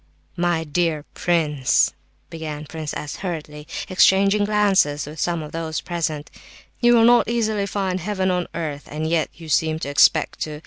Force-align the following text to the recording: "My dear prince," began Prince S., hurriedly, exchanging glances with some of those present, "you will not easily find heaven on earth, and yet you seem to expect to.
"My 0.35 0.63
dear 0.63 1.05
prince," 1.13 1.93
began 2.31 2.65
Prince 2.65 2.91
S., 2.95 3.17
hurriedly, 3.17 3.67
exchanging 3.87 4.45
glances 4.45 5.05
with 5.05 5.19
some 5.19 5.43
of 5.43 5.51
those 5.51 5.79
present, 5.79 6.31
"you 6.79 6.95
will 6.95 7.05
not 7.05 7.29
easily 7.29 7.67
find 7.67 7.99
heaven 7.99 8.31
on 8.31 8.47
earth, 8.55 8.87
and 8.89 9.05
yet 9.07 9.29
you 9.35 9.47
seem 9.47 9.77
to 9.77 9.89
expect 9.89 10.39
to. 10.39 10.59